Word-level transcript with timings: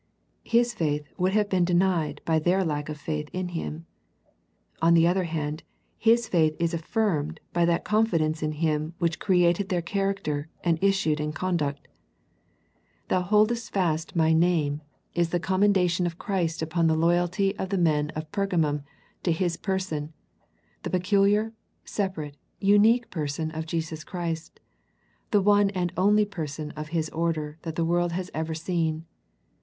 His 0.45 0.73
faith 0.73 1.07
would 1.19 1.33
have 1.33 1.47
been 1.47 1.63
denied 1.63 2.21
by 2.25 2.39
their 2.39 2.63
lack 2.63 2.89
of 2.89 2.97
faith 2.97 3.29
in 3.33 3.49
Him. 3.49 3.85
On 4.81 4.95
the 4.95 5.05
other 5.05 5.25
hand. 5.25 5.61
His 5.95 6.27
faith 6.27 6.55
is 6.57 6.73
affirmed 6.73 7.39
by 7.53 7.65
that 7.65 7.85
confidence 7.85 8.41
in 8.41 8.53
Him 8.53 8.95
which 8.97 9.19
created 9.19 9.69
their 9.69 9.83
character, 9.83 10.49
and 10.63 10.79
is 10.83 10.99
sued 10.99 11.19
in 11.19 11.33
conduct." 11.33 11.87
Thou 13.09 13.29
boldest 13.29 13.71
fast 13.71 14.15
My 14.15 14.33
92 14.33 14.47
A 14.47 14.49
First 14.49 14.51
Century 14.57 14.69
Message 14.71 14.71
name" 14.71 14.81
is 15.21 15.29
the 15.29 15.39
commendation 15.39 16.05
of 16.07 16.17
Christ 16.17 16.61
upon 16.63 16.87
the 16.87 16.95
loyalty 16.97 17.55
of 17.59 17.69
the 17.69 17.77
men 17.77 18.09
of 18.15 18.31
Pergamum 18.31 18.81
to 19.21 19.31
His 19.31 19.55
Per 19.55 19.77
son; 19.77 20.13
the 20.81 20.89
pecuHar, 20.89 21.53
separate, 21.85 22.37
unique 22.59 23.11
Person 23.11 23.51
of 23.51 23.67
Jesus 23.67 24.03
Christ, 24.03 24.59
the 25.29 25.43
one 25.43 25.69
and 25.69 25.93
only 25.95 26.25
Person 26.25 26.71
of 26.71 26.87
His 26.87 27.07
order 27.11 27.59
that 27.61 27.75
the 27.75 27.85
world 27.85 28.13
has 28.13 28.31
ever 28.33 28.55
seen. 28.55 29.05